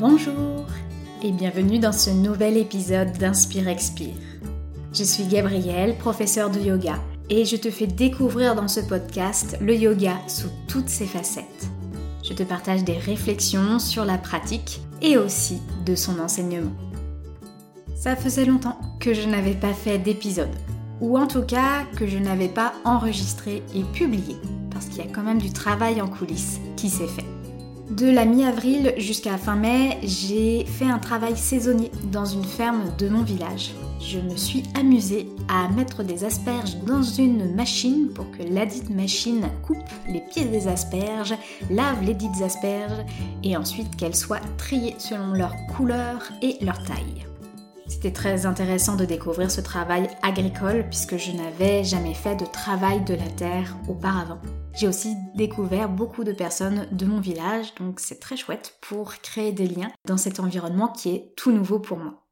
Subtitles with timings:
[0.00, 0.64] Bonjour
[1.22, 4.14] et bienvenue dans ce nouvel épisode d'Inspire Expire.
[4.94, 6.98] Je suis Gabrielle, professeure de yoga,
[7.28, 11.68] et je te fais découvrir dans ce podcast le yoga sous toutes ses facettes.
[12.24, 16.72] Je te partage des réflexions sur la pratique et aussi de son enseignement.
[17.94, 20.56] Ça faisait longtemps que je n'avais pas fait d'épisode,
[21.02, 24.36] ou en tout cas que je n'avais pas enregistré et publié,
[24.70, 27.39] parce qu'il y a quand même du travail en coulisses qui s'est fait.
[27.90, 33.08] De la mi-avril jusqu'à fin mai, j'ai fait un travail saisonnier dans une ferme de
[33.08, 33.72] mon village.
[34.00, 38.90] Je me suis amusée à mettre des asperges dans une machine pour que la dite
[38.90, 41.34] machine coupe les pieds des asperges,
[41.68, 43.04] lave les dites asperges
[43.42, 47.26] et ensuite qu'elles soient triées selon leur couleur et leur taille.
[47.88, 53.04] C'était très intéressant de découvrir ce travail agricole puisque je n'avais jamais fait de travail
[53.04, 54.38] de la terre auparavant.
[54.74, 59.52] J'ai aussi découvert beaucoup de personnes de mon village, donc c'est très chouette pour créer
[59.52, 62.26] des liens dans cet environnement qui est tout nouveau pour moi.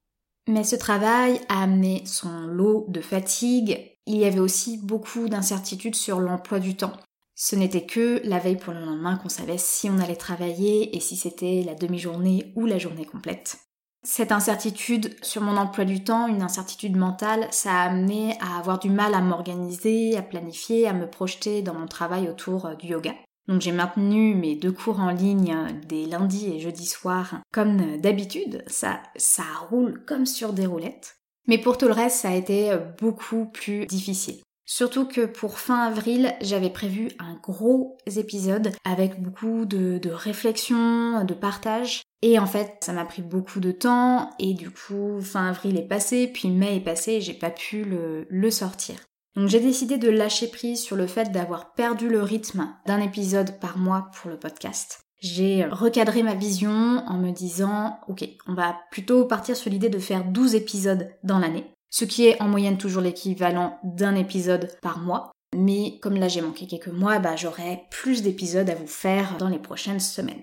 [0.48, 3.97] Mais ce travail a amené son lot de fatigue.
[4.06, 6.95] Il y avait aussi beaucoup d'incertitudes sur l'emploi du temps.
[7.34, 11.00] Ce n'était que la veille pour le lendemain qu'on savait si on allait travailler et
[11.00, 13.67] si c'était la demi-journée ou la journée complète.
[14.05, 18.79] Cette incertitude sur mon emploi du temps, une incertitude mentale, ça a amené à avoir
[18.79, 22.89] du mal à m'organiser, à planifier, à me projeter dans mon travail autour euh, du
[22.89, 23.15] yoga.
[23.49, 27.81] Donc j'ai maintenu mes deux cours en ligne euh, des lundis et jeudis soirs comme
[27.81, 31.17] euh, d'habitude, ça, ça roule comme sur des roulettes.
[31.49, 34.37] Mais pour tout le reste, ça a été beaucoup plus difficile.
[34.70, 41.24] Surtout que pour fin avril, j'avais prévu un gros épisode avec beaucoup de, de réflexion,
[41.24, 42.02] de partage.
[42.20, 45.89] Et en fait, ça m'a pris beaucoup de temps et du coup, fin avril est
[45.89, 48.96] passé, puis mai est passé et j'ai pas pu le, le sortir.
[49.36, 53.58] Donc j'ai décidé de lâcher prise sur le fait d'avoir perdu le rythme d'un épisode
[53.61, 55.00] par mois pour le podcast.
[55.18, 56.70] J'ai recadré ma vision
[57.07, 61.39] en me disant, ok, on va plutôt partir sur l'idée de faire 12 épisodes dans
[61.39, 65.31] l'année ce qui est en moyenne toujours l'équivalent d'un épisode par mois.
[65.57, 69.49] Mais comme là j'ai manqué quelques mois, bah, j'aurai plus d'épisodes à vous faire dans
[69.49, 70.43] les prochaines semaines.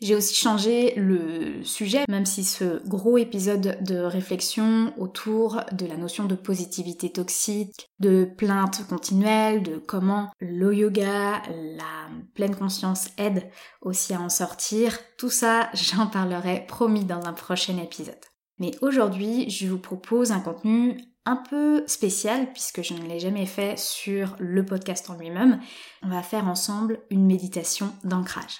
[0.00, 5.96] J'ai aussi changé le sujet, même si ce gros épisode de réflexion autour de la
[5.96, 13.48] notion de positivité toxique, de plainte continuelle, de comment le yoga, la pleine conscience aide
[13.80, 18.14] aussi à en sortir, tout ça j'en parlerai promis dans un prochain épisode.
[18.58, 23.46] Mais aujourd'hui, je vous propose un contenu un peu spécial puisque je ne l'ai jamais
[23.46, 25.60] fait sur le podcast en lui-même.
[26.02, 28.58] On va faire ensemble une méditation d'ancrage.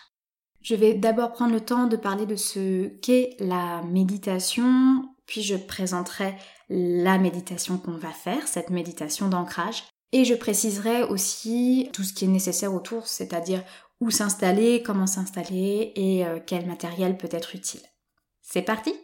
[0.63, 5.57] Je vais d'abord prendre le temps de parler de ce qu'est la méditation, puis je
[5.57, 6.35] présenterai
[6.71, 9.85] la méditation qu'on va faire, cette méditation d'ancrage.
[10.13, 13.63] Et je préciserai aussi tout ce qui est nécessaire autour, c'est-à-dire
[14.01, 17.83] où s'installer, comment s'installer et euh, quel matériel peut être utile.
[18.41, 18.95] C'est parti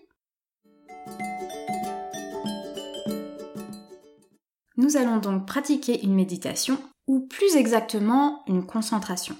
[4.81, 9.37] Nous allons donc pratiquer une méditation, ou plus exactement une concentration.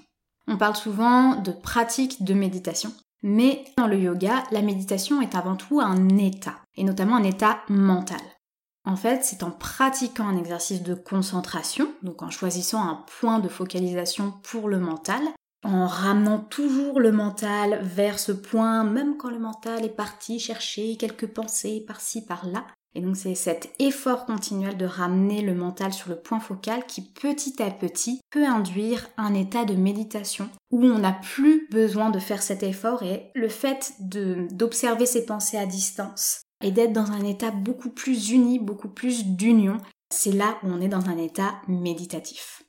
[0.47, 2.93] On parle souvent de pratique de méditation,
[3.23, 7.61] mais dans le yoga, la méditation est avant tout un état, et notamment un état
[7.71, 8.21] mental.
[8.85, 13.49] En fait, c'est en pratiquant un exercice de concentration, donc en choisissant un point de
[13.49, 15.23] focalisation pour le mental,
[15.65, 20.99] en ramenant toujours le mental vers ce point, même quand le mental est parti chercher
[20.99, 26.09] quelques pensées par-ci par-là, et donc c'est cet effort continuel de ramener le mental sur
[26.09, 30.99] le point focal qui petit à petit peut induire un état de méditation où on
[30.99, 36.43] n'a plus besoin de faire cet effort et le fait d'observer ses pensées à distance
[36.63, 39.79] et d'être dans un état beaucoup plus uni, beaucoup plus d'union,
[40.13, 42.63] c'est là où on est dans un état méditatif.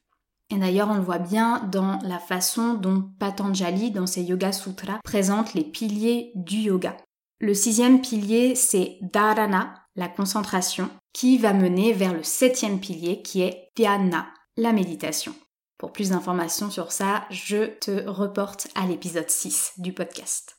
[0.52, 5.00] Et d'ailleurs, on le voit bien dans la façon dont Patanjali, dans ses Yoga Sutras,
[5.04, 6.98] présente les piliers du yoga.
[7.40, 13.42] Le sixième pilier, c'est Dharana, la concentration, qui va mener vers le septième pilier qui
[13.42, 14.28] est Dhyana,
[14.58, 15.34] la méditation.
[15.78, 20.58] Pour plus d'informations sur ça, je te reporte à l'épisode 6 du podcast.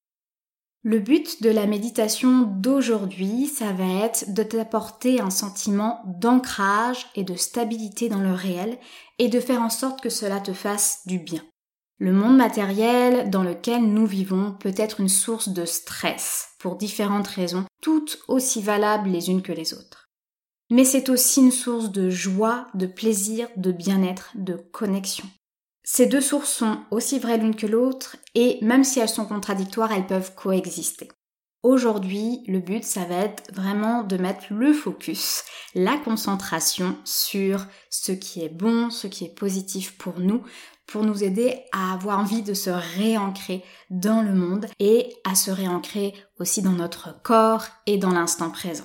[0.85, 7.23] Le but de la méditation d'aujourd'hui, ça va être de t'apporter un sentiment d'ancrage et
[7.23, 8.79] de stabilité dans le réel
[9.21, 11.43] et de faire en sorte que cela te fasse du bien.
[11.99, 17.27] Le monde matériel dans lequel nous vivons peut être une source de stress pour différentes
[17.27, 20.09] raisons, toutes aussi valables les unes que les autres.
[20.71, 25.29] Mais c'est aussi une source de joie, de plaisir, de bien-être, de connexion.
[25.83, 29.91] Ces deux sources sont aussi vraies l'une que l'autre et même si elles sont contradictoires,
[29.91, 31.09] elles peuvent coexister.
[31.65, 35.43] Aujourd'hui, le but, ça va être vraiment de mettre le focus,
[35.75, 40.43] la concentration sur ce qui est bon, ce qui est positif pour nous,
[40.93, 45.51] pour nous aider à avoir envie de se réancrer dans le monde et à se
[45.51, 48.85] réancrer aussi dans notre corps et dans l'instant présent.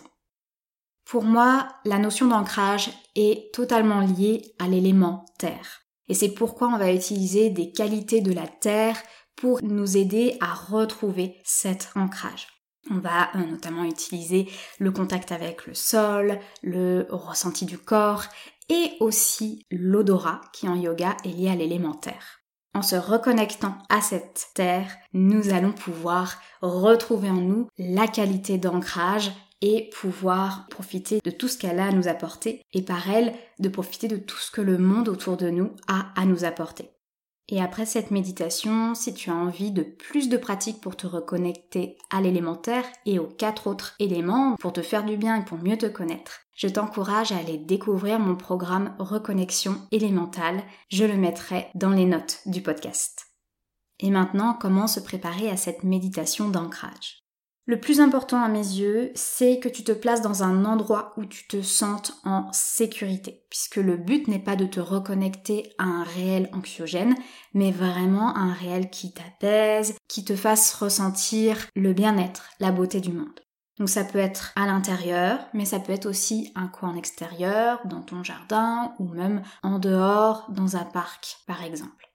[1.03, 5.81] Pour moi, la notion d'ancrage est totalement liée à l'élément terre.
[6.07, 8.97] Et c'est pourquoi on va utiliser des qualités de la terre
[9.35, 12.47] pour nous aider à retrouver cet ancrage.
[12.89, 14.49] On va euh, notamment utiliser
[14.79, 18.23] le contact avec le sol, le ressenti du corps
[18.69, 22.41] et aussi l'odorat qui en yoga est lié à l'élémentaire.
[22.73, 29.31] En se reconnectant à cette terre, nous allons pouvoir retrouver en nous la qualité d'ancrage
[29.61, 33.69] et pouvoir profiter de tout ce qu'elle a à nous apporter et par elle de
[33.69, 36.91] profiter de tout ce que le monde autour de nous a à nous apporter.
[37.49, 41.97] Et après cette méditation, si tu as envie de plus de pratiques pour te reconnecter
[42.09, 45.77] à l'élémentaire et aux quatre autres éléments pour te faire du bien et pour mieux
[45.77, 50.61] te connaître, je t'encourage à aller découvrir mon programme Reconnexion élémentale.
[50.89, 53.27] Je le mettrai dans les notes du podcast.
[53.99, 57.26] Et maintenant, comment se préparer à cette méditation d'ancrage?
[57.67, 61.25] Le plus important à mes yeux, c'est que tu te places dans un endroit où
[61.25, 66.03] tu te sentes en sécurité, puisque le but n'est pas de te reconnecter à un
[66.03, 67.13] réel anxiogène,
[67.53, 73.01] mais vraiment à un réel qui t'apaise, qui te fasse ressentir le bien-être, la beauté
[73.01, 73.41] du monde.
[73.79, 78.01] Donc ça peut être à l'intérieur, mais ça peut être aussi un coin extérieur, dans
[78.01, 82.06] ton jardin, ou même en dehors, dans un parc, par exemple.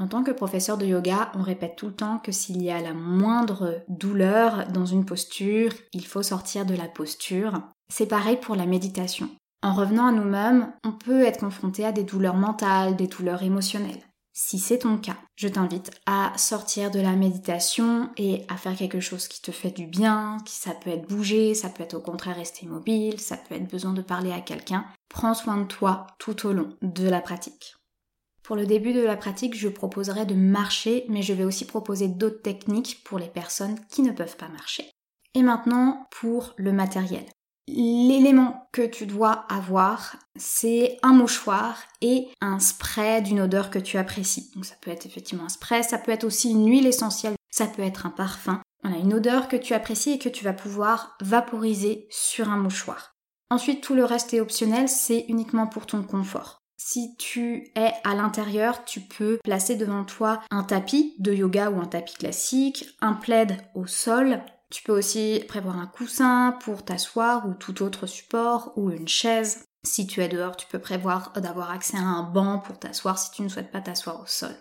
[0.00, 2.80] En tant que professeur de yoga, on répète tout le temps que s'il y a
[2.80, 7.62] la moindre douleur dans une posture, il faut sortir de la posture.
[7.92, 9.30] C'est pareil pour la méditation.
[9.62, 14.02] En revenant à nous-mêmes, on peut être confronté à des douleurs mentales, des douleurs émotionnelles.
[14.36, 18.98] Si c'est ton cas, je t'invite à sortir de la méditation et à faire quelque
[18.98, 22.00] chose qui te fait du bien, qui ça peut être bouger, ça peut être au
[22.00, 24.86] contraire rester immobile, ça peut être besoin de parler à quelqu'un.
[25.08, 27.76] Prends soin de toi tout au long de la pratique.
[28.44, 32.08] Pour le début de la pratique, je proposerai de marcher, mais je vais aussi proposer
[32.08, 34.90] d'autres techniques pour les personnes qui ne peuvent pas marcher.
[35.32, 37.24] Et maintenant, pour le matériel.
[37.66, 43.96] L'élément que tu dois avoir, c'est un mouchoir et un spray d'une odeur que tu
[43.96, 44.50] apprécies.
[44.54, 47.66] Donc ça peut être effectivement un spray, ça peut être aussi une huile essentielle, ça
[47.66, 48.60] peut être un parfum.
[48.82, 53.12] Voilà, une odeur que tu apprécies et que tu vas pouvoir vaporiser sur un mouchoir.
[53.48, 56.63] Ensuite, tout le reste est optionnel, c'est uniquement pour ton confort.
[56.76, 61.80] Si tu es à l'intérieur, tu peux placer devant toi un tapis de yoga ou
[61.80, 64.42] un tapis classique, un plaid au sol.
[64.70, 69.64] Tu peux aussi prévoir un coussin pour t'asseoir ou tout autre support ou une chaise.
[69.84, 73.30] Si tu es dehors, tu peux prévoir d'avoir accès à un banc pour t'asseoir si
[73.30, 74.54] tu ne souhaites pas t'asseoir au sol.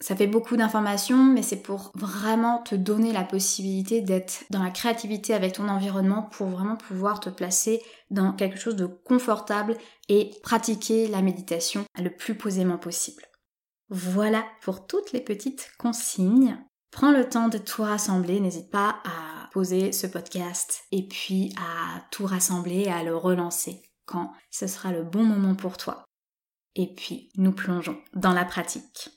[0.00, 4.70] Ça fait beaucoup d'informations, mais c'est pour vraiment te donner la possibilité d'être dans la
[4.70, 7.80] créativité avec ton environnement pour vraiment pouvoir te placer
[8.10, 9.76] dans quelque chose de confortable
[10.08, 13.22] et pratiquer la méditation le plus posément possible.
[13.88, 16.58] Voilà pour toutes les petites consignes.
[16.90, 22.00] Prends le temps de tout rassembler, n'hésite pas à poser ce podcast et puis à
[22.10, 26.04] tout rassembler et à le relancer quand ce sera le bon moment pour toi.
[26.74, 29.10] Et puis, nous plongeons dans la pratique.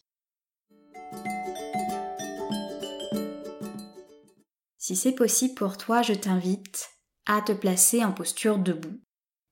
[4.88, 6.92] Si c'est possible pour toi, je t'invite
[7.26, 9.02] à te placer en posture debout.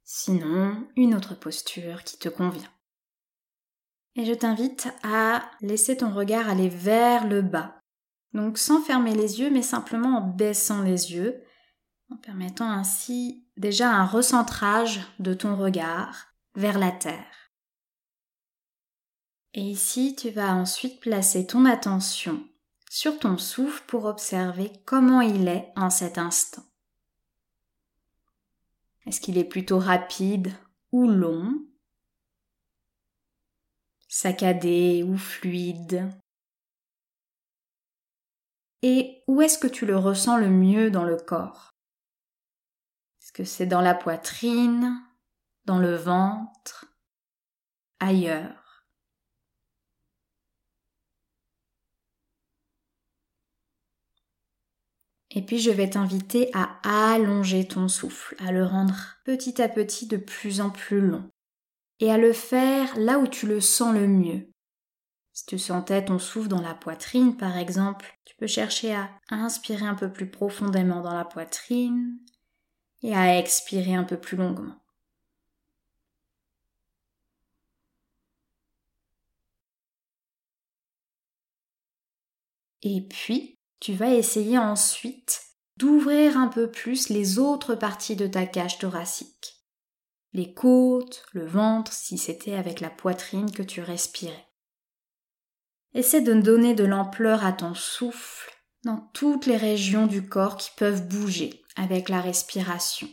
[0.05, 2.71] Sinon, une autre posture qui te convient.
[4.15, 7.81] Et je t'invite à laisser ton regard aller vers le bas.
[8.31, 11.43] Donc sans fermer les yeux, mais simplement en baissant les yeux,
[12.09, 17.51] en permettant ainsi déjà un recentrage de ton regard vers la terre.
[19.53, 22.41] Et ici, tu vas ensuite placer ton attention
[22.95, 26.63] sur ton souffle pour observer comment il est en cet instant.
[29.05, 30.53] Est-ce qu'il est plutôt rapide
[30.93, 31.59] ou long?
[34.07, 36.09] Saccadé ou fluide?
[38.81, 41.71] Et où est-ce que tu le ressens le mieux dans le corps?
[43.21, 45.03] Est-ce que c'est dans la poitrine,
[45.65, 46.85] dans le ventre,
[47.99, 48.64] ailleurs?
[55.35, 56.79] Et puis je vais t'inviter à
[57.13, 61.29] allonger ton souffle, à le rendre petit à petit de plus en plus long.
[61.99, 64.49] Et à le faire là où tu le sens le mieux.
[65.33, 69.85] Si tu sentais ton souffle dans la poitrine, par exemple, tu peux chercher à inspirer
[69.85, 72.17] un peu plus profondément dans la poitrine
[73.03, 74.75] et à expirer un peu plus longuement.
[82.83, 83.54] Et puis,
[83.85, 85.43] tu vas essayer ensuite
[85.77, 89.63] d'ouvrir un peu plus les autres parties de ta cage thoracique.
[90.33, 94.47] Les côtes, le ventre, si c'était avec la poitrine que tu respirais.
[95.93, 98.49] Essaie de donner de l'ampleur à ton souffle
[98.83, 103.07] dans toutes les régions du corps qui peuvent bouger avec la respiration.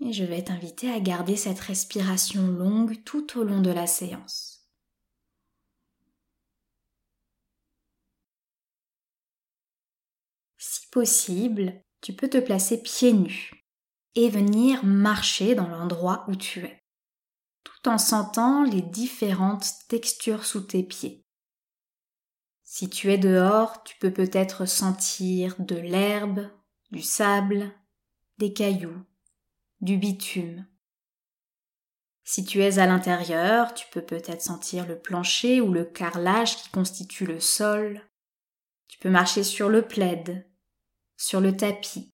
[0.00, 4.66] Et je vais t'inviter à garder cette respiration longue tout au long de la séance.
[10.56, 13.66] Si possible, tu peux te placer pieds nus
[14.14, 16.82] et venir marcher dans l'endroit où tu es,
[17.62, 21.26] tout en sentant les différentes textures sous tes pieds.
[22.64, 26.48] Si tu es dehors, tu peux peut-être sentir de l'herbe,
[26.90, 27.70] du sable,
[28.38, 29.04] des cailloux,
[29.80, 30.66] du bitume.
[32.24, 36.70] Si tu es à l'intérieur, tu peux peut-être sentir le plancher ou le carrelage qui
[36.70, 38.00] constitue le sol.
[38.88, 40.46] Tu peux marcher sur le plaid,
[41.16, 42.12] sur le tapis,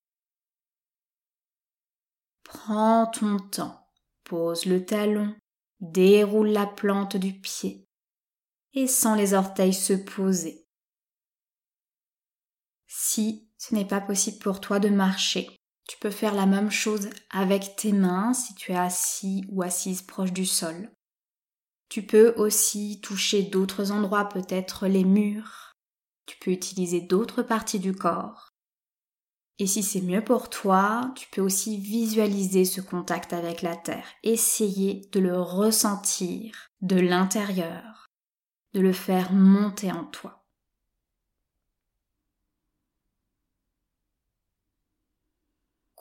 [2.46, 3.88] Prends ton temps,
[4.23, 5.35] pose le talon,
[5.80, 7.88] déroule la plante du pied
[8.73, 10.64] et sens les orteils se poser.
[12.87, 15.49] Si ce n'est pas possible pour toi de marcher,
[15.88, 20.02] tu peux faire la même chose avec tes mains si tu es assis ou assise
[20.02, 20.90] proche du sol.
[21.88, 25.73] Tu peux aussi toucher d'autres endroits, peut-être les murs.
[26.26, 28.49] Tu peux utiliser d'autres parties du corps.
[29.59, 34.07] Et si c'est mieux pour toi, tu peux aussi visualiser ce contact avec la Terre,
[34.23, 38.07] essayer de le ressentir de l'intérieur,
[38.75, 40.46] de le faire monter en toi.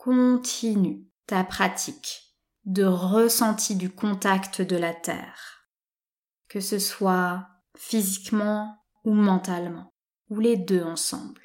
[0.06, 5.68] Continue ta pratique de ressenti du contact de la Terre,
[6.48, 9.96] que ce soit physiquement ou mentalement,
[10.30, 11.42] ou les deux ensemble.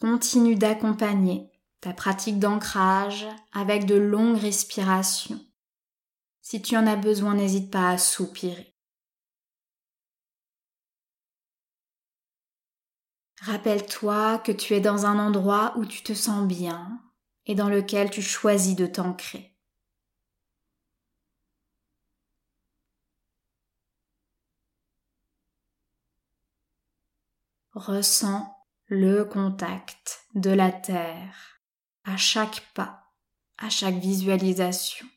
[0.00, 5.46] Continue d'accompagner ta pratique d'ancrage avec de longues respirations.
[6.40, 8.71] Si tu en as besoin, n'hésite pas à soupirer.
[13.44, 17.02] Rappelle-toi que tu es dans un endroit où tu te sens bien
[17.46, 19.58] et dans lequel tu choisis de t'ancrer.
[27.72, 28.54] Ressens
[28.86, 31.60] le contact de la terre
[32.04, 33.12] à chaque pas,
[33.58, 35.08] à chaque visualisation.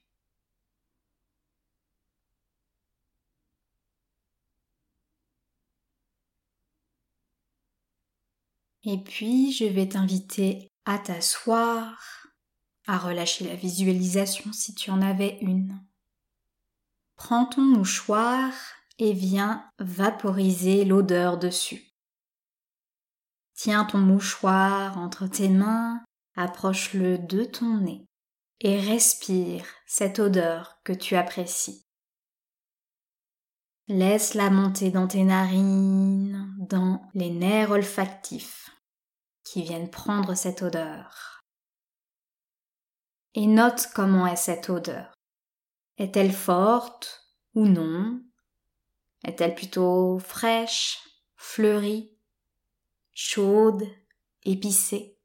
[8.87, 12.27] Et puis, je vais t'inviter à t'asseoir,
[12.85, 15.83] à relâcher la visualisation si tu en avais une.
[17.15, 18.53] Prends ton mouchoir
[18.99, 21.95] et viens vaporiser l'odeur dessus.
[23.55, 26.03] Tiens ton mouchoir entre tes mains,
[26.35, 28.05] approche-le de ton nez
[28.59, 31.85] et respire cette odeur que tu apprécies.
[33.87, 38.75] Laisse-la monter dans tes narines, dans les nerfs olfactifs
[39.45, 41.41] qui viennent prendre cette odeur.
[43.35, 45.13] Et note comment est cette odeur.
[45.97, 47.23] Est-elle forte
[47.53, 48.21] ou non?
[49.23, 50.99] Est-elle plutôt fraîche,
[51.37, 52.11] fleurie
[53.15, 53.83] chaude,
[54.43, 55.17] épicée?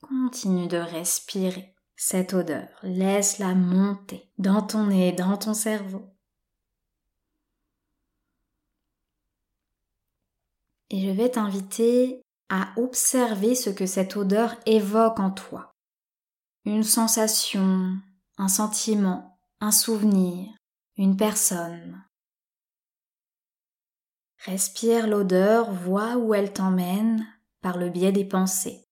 [0.00, 6.13] Continue de respirer cette odeur, laisse-la monter dans ton nez, dans ton cerveau.
[10.94, 15.72] Et je vais t'inviter à observer ce que cette odeur évoque en toi.
[16.66, 17.96] Une sensation,
[18.38, 20.54] un sentiment, un souvenir,
[20.96, 22.00] une personne.
[24.44, 27.26] Respire l'odeur, vois où elle t'emmène
[27.60, 28.86] par le biais des pensées.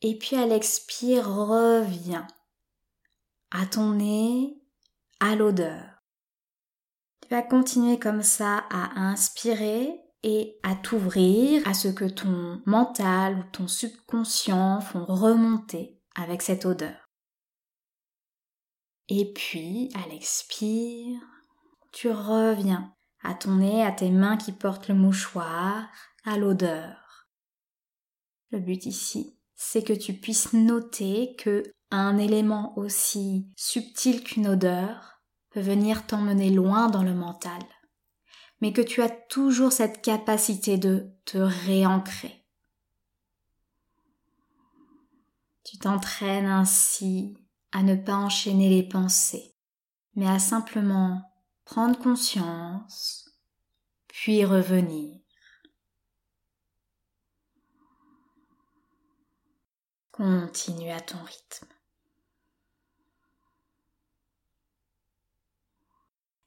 [0.00, 2.26] Et puis à l'expire, reviens
[3.52, 4.60] à ton nez,
[5.20, 6.02] à l'odeur.
[7.22, 13.38] Tu vas continuer comme ça à inspirer et à t'ouvrir à ce que ton mental
[13.38, 17.08] ou ton subconscient font remonter avec cette odeur.
[19.08, 21.20] Et puis, à l'expire,
[21.92, 25.88] tu reviens à ton nez, à tes mains qui portent le mouchoir,
[26.24, 27.26] à l'odeur.
[28.50, 35.22] Le but ici, c'est que tu puisses noter que un élément aussi subtil qu'une odeur
[35.50, 37.62] peut venir t'emmener loin dans le mental,
[38.60, 42.44] mais que tu as toujours cette capacité de te réancrer.
[45.64, 47.36] Tu t'entraînes ainsi
[47.72, 49.54] à ne pas enchaîner les pensées,
[50.14, 51.22] mais à simplement
[51.64, 53.30] prendre conscience,
[54.06, 55.20] puis revenir.
[60.10, 61.68] Continue à ton rythme.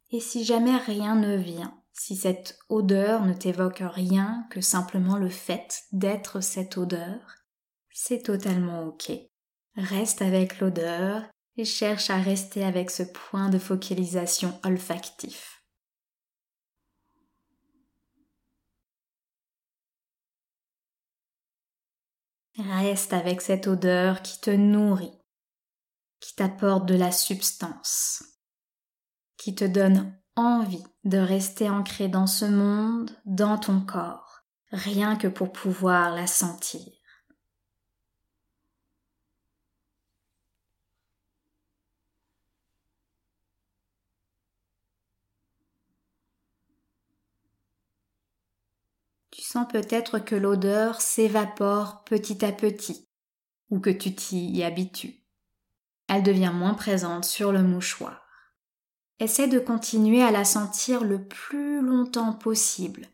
[0.10, 5.30] Et si jamais rien ne vient, si cette odeur ne t'évoque rien que simplement le
[5.30, 7.36] fait d'être cette odeur,
[7.92, 9.12] c'est totalement ok.
[9.76, 11.24] Reste avec l'odeur
[11.58, 15.64] et cherche à rester avec ce point de focalisation olfactif.
[22.58, 25.18] Reste avec cette odeur qui te nourrit,
[26.20, 28.24] qui t'apporte de la substance,
[29.38, 35.28] qui te donne envie de rester ancré dans ce monde, dans ton corps, rien que
[35.28, 36.92] pour pouvoir la sentir.
[49.32, 53.10] Tu sens peut-être que l'odeur s'évapore petit à petit,
[53.70, 55.24] ou que tu t'y habitues.
[56.08, 58.31] Elle devient moins présente sur le mouchoir.
[59.22, 63.06] Essaie de continuer à la sentir le plus longtemps possible,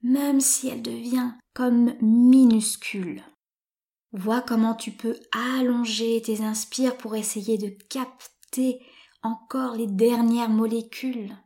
[0.00, 3.24] même si elle devient comme minuscule.
[4.12, 8.80] Vois comment tu peux allonger tes inspires pour essayer de capter
[9.24, 11.36] encore les dernières molécules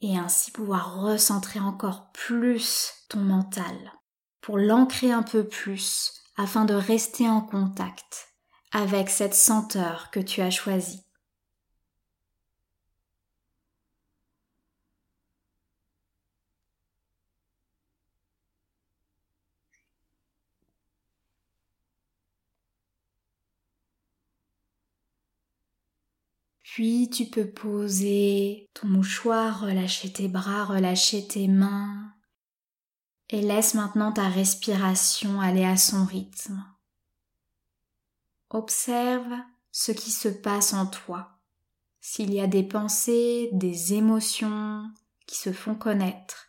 [0.00, 3.92] et ainsi pouvoir recentrer encore plus ton mental,
[4.40, 8.28] pour l'ancrer un peu plus afin de rester en contact
[8.72, 11.03] avec cette senteur que tu as choisie.
[26.74, 32.12] Puis tu peux poser ton mouchoir, relâcher tes bras, relâcher tes mains
[33.28, 36.66] et laisse maintenant ta respiration aller à son rythme.
[38.50, 39.32] Observe
[39.70, 41.38] ce qui se passe en toi.
[42.00, 44.90] S'il y a des pensées, des émotions
[45.28, 46.48] qui se font connaître,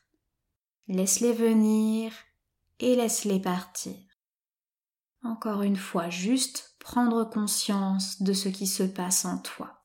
[0.87, 2.11] laisse-les venir
[2.79, 3.99] et laisse-les partir.
[5.21, 9.84] Encore une fois, juste prendre conscience de ce qui se passe en toi.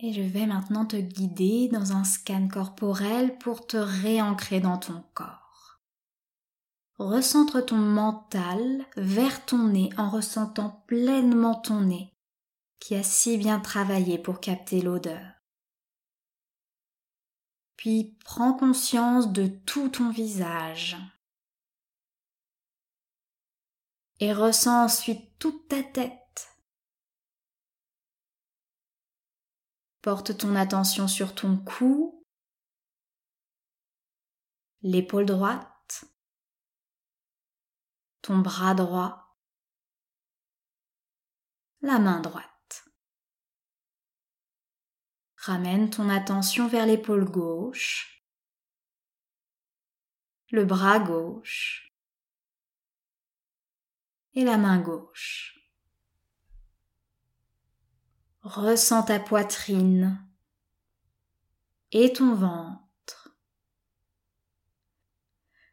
[0.00, 5.02] Et je vais maintenant te guider dans un scan corporel pour te réancrer dans ton
[5.14, 5.80] corps.
[6.98, 12.14] Recentre ton mental vers ton nez en ressentant pleinement ton nez
[12.80, 15.32] qui a si bien travaillé pour capter l'odeur.
[17.76, 20.96] Puis prends conscience de tout ton visage.
[24.20, 26.17] Et ressens ensuite toute ta tête
[30.08, 32.26] Porte ton attention sur ton cou,
[34.80, 36.06] l'épaule droite,
[38.22, 39.38] ton bras droit,
[41.82, 42.88] la main droite.
[45.36, 48.24] Ramène ton attention vers l'épaule gauche,
[50.52, 51.92] le bras gauche.
[54.32, 55.57] Et la main gauche.
[58.42, 60.24] Ressens ta poitrine
[61.92, 63.36] et ton ventre.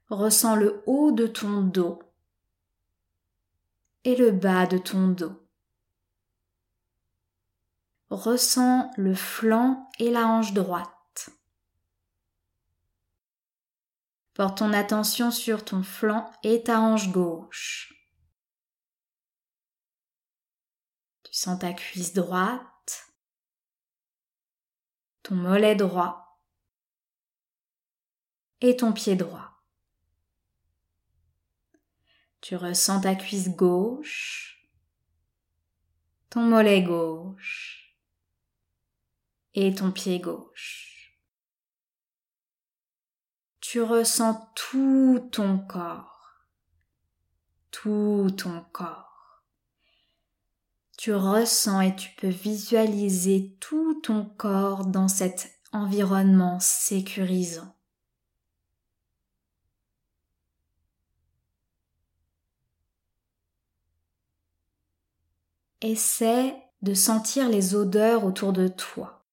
[0.10, 2.00] Ressens le haut de ton dos
[4.04, 5.48] et le bas de ton dos.
[8.10, 11.30] Ressens le flanc et la hanche droite.
[14.34, 17.95] Porte ton attention sur ton flanc et ta hanche gauche.
[21.36, 23.14] Sens ta cuisse droite,
[25.22, 26.22] ton mollet droit.
[28.62, 29.52] Et ton pied droit.
[32.40, 34.66] Tu ressens ta cuisse gauche,
[36.30, 37.98] ton mollet gauche.
[39.56, 41.20] Et ton pied gauche.
[43.60, 46.46] Tu ressens tout ton corps,
[47.72, 49.15] tout ton corps
[50.98, 57.76] tu ressens et tu peux visualiser tout ton corps dans cet environnement sécurisant.
[65.82, 69.26] Essaie de sentir les odeurs autour de toi.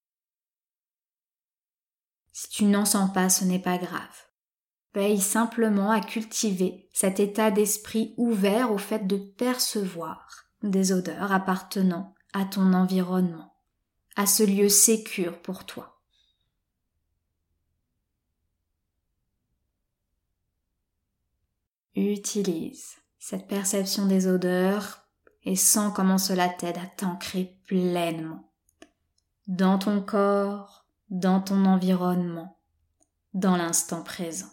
[2.32, 4.26] Si tu n'en sens pas, ce n'est pas grave.
[4.94, 12.14] Veille simplement à cultiver cet état d'esprit ouvert au fait de percevoir des odeurs appartenant
[12.32, 13.54] à ton environnement,
[14.16, 16.00] à ce lieu sécure pour toi.
[21.94, 25.06] Utilise cette perception des odeurs
[25.44, 28.52] et sens comment cela t'aide à t'ancrer pleinement
[29.46, 32.58] dans ton corps, dans ton environnement,
[33.34, 34.50] dans l'instant présent.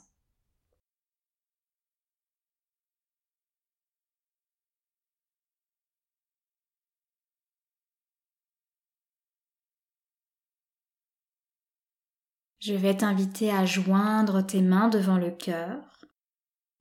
[12.70, 15.82] Je vais t'inviter à joindre tes mains devant le cœur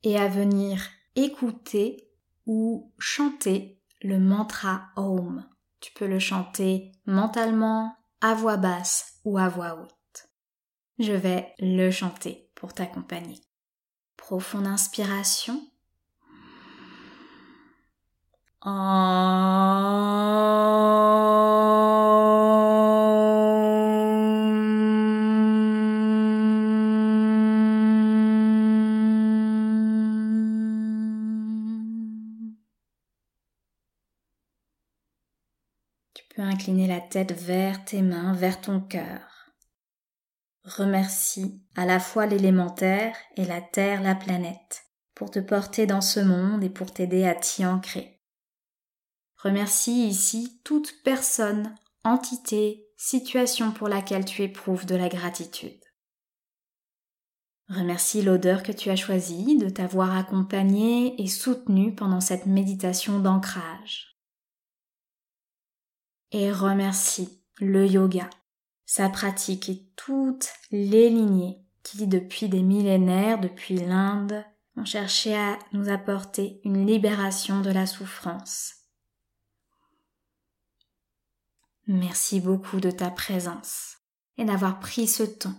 [0.02, 2.10] et à venir écouter
[2.44, 5.48] ou chanter le mantra Om.
[5.80, 10.28] Tu peux le chanter mentalement, à voix basse ou à voix haute.
[10.98, 13.40] Je vais le chanter pour t'accompagner.
[14.18, 15.58] Profonde inspiration.
[36.58, 39.54] Incliner la tête vers tes mains, vers ton cœur.
[40.64, 44.82] Remercie à la fois l'élémentaire et la terre, la planète,
[45.14, 48.20] pour te porter dans ce monde et pour t'aider à t'y ancrer.
[49.36, 55.80] Remercie ici toute personne, entité, situation pour laquelle tu éprouves de la gratitude.
[57.68, 64.17] Remercie l'odeur que tu as choisie de t'avoir accompagné et soutenu pendant cette méditation d'ancrage
[66.32, 68.28] et remercie le yoga,
[68.86, 74.44] sa pratique et toutes les lignées qui, depuis des millénaires, depuis l'Inde,
[74.76, 78.74] ont cherché à nous apporter une libération de la souffrance.
[81.86, 83.96] Merci beaucoup de ta présence
[84.36, 85.58] et d'avoir pris ce temps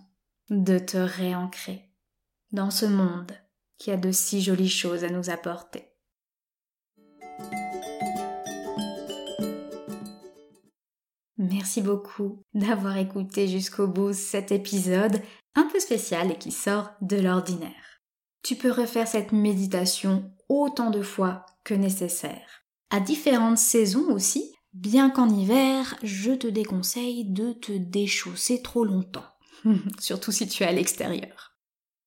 [0.49, 1.89] de te réancrer
[2.51, 3.31] dans ce monde
[3.77, 5.88] qui a de si jolies choses à nous apporter.
[11.39, 15.21] Merci beaucoup d'avoir écouté jusqu'au bout cet épisode
[15.55, 18.01] un peu spécial et qui sort de l'ordinaire.
[18.43, 22.65] Tu peux refaire cette méditation autant de fois que nécessaire.
[22.89, 29.27] À différentes saisons aussi, bien qu'en hiver, je te déconseille de te déchausser trop longtemps,
[29.99, 31.55] surtout si tu es à l'extérieur.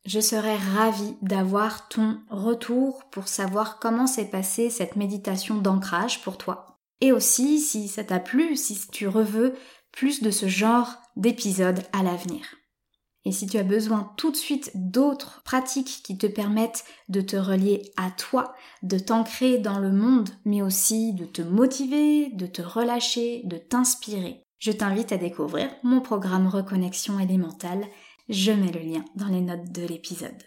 [0.04, 6.36] Je serais ravie d'avoir ton retour pour savoir comment s'est passée cette méditation d'ancrage pour
[6.36, 6.71] toi
[7.02, 9.54] et aussi, si ça t'a plu, si tu reveux
[9.90, 12.54] plus de ce genre d'épisodes à l'avenir.
[13.24, 17.34] Et si tu as besoin tout de suite d'autres pratiques qui te permettent de te
[17.34, 22.62] relier à toi, de t'ancrer dans le monde, mais aussi de te motiver, de te
[22.62, 27.84] relâcher, de t'inspirer, je t'invite à découvrir mon programme Reconnexion élémentale.
[28.28, 30.42] Je mets le lien dans les notes de l'épisode.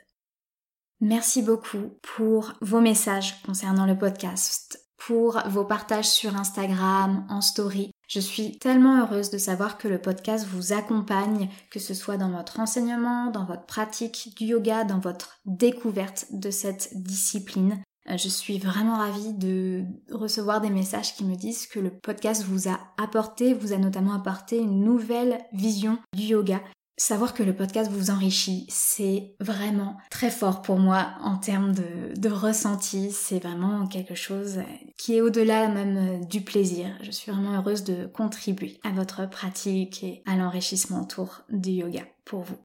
[1.02, 7.91] Merci beaucoup pour vos messages concernant le podcast, pour vos partages sur Instagram, en story.
[8.08, 12.32] Je suis tellement heureuse de savoir que le podcast vous accompagne, que ce soit dans
[12.32, 17.84] votre enseignement, dans votre pratique du yoga, dans votre découverte de cette discipline.
[18.10, 22.44] Euh, je suis vraiment ravie de recevoir des messages qui me disent que le podcast
[22.44, 26.62] vous a apporté, vous a notamment apporté une nouvelle vision du yoga
[26.97, 32.29] Savoir que le podcast vous enrichit, c'est vraiment très fort pour moi en termes de,
[32.29, 33.12] ressenti.
[33.12, 34.60] C'est vraiment quelque chose
[34.97, 36.97] qui est au-delà même du plaisir.
[37.01, 42.03] Je suis vraiment heureuse de contribuer à votre pratique et à l'enrichissement autour du yoga
[42.23, 42.58] pour vous.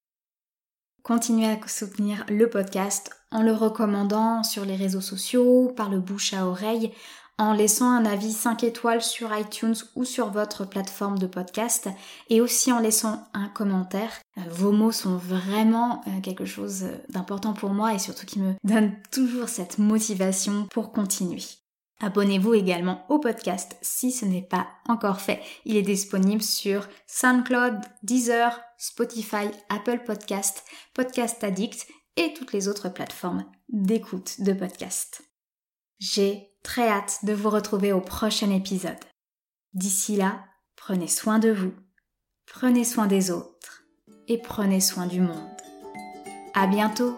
[1.03, 6.35] Continuez à soutenir le podcast en le recommandant sur les réseaux sociaux, par le bouche
[6.35, 6.93] à oreille,
[7.41, 11.89] en laissant un avis 5 étoiles sur iTunes ou sur votre plateforme de podcast
[12.29, 14.13] et aussi en laissant un commentaire.
[14.37, 18.53] Euh, vos mots sont vraiment euh, quelque chose d'important pour moi et surtout qui me
[18.65, 21.43] donne toujours cette motivation pour continuer.
[22.03, 25.41] Abonnez-vous également au podcast si ce n'est pas encore fait.
[25.65, 32.91] Il est disponible sur SoundCloud, Deezer, Spotify, Apple Podcast, Podcast Addict et toutes les autres
[32.91, 35.23] plateformes d'écoute de podcast.
[35.99, 38.99] J'ai très hâte de vous retrouver au prochain épisode.
[39.75, 40.45] D'ici là,
[40.77, 41.73] prenez soin de vous,
[42.47, 43.85] prenez soin des autres
[44.29, 45.57] et prenez soin du monde.
[46.55, 47.17] À bientôt!